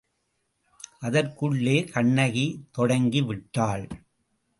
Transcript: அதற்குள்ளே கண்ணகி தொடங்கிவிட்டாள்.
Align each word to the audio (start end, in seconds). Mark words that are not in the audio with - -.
அதற்குள்ளே 0.99 1.75
கண்ணகி 1.83 2.45
தொடங்கிவிட்டாள். 2.77 3.85